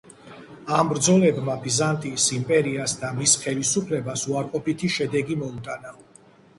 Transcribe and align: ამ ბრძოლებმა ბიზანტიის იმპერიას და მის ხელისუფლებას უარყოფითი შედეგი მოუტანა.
ამ 0.77 0.87
ბრძოლებმა 0.91 1.57
ბიზანტიის 1.65 2.27
იმპერიას 2.39 2.97
და 3.05 3.13
მის 3.21 3.39
ხელისუფლებას 3.45 4.27
უარყოფითი 4.35 4.95
შედეგი 4.99 5.43
მოუტანა. 5.47 5.99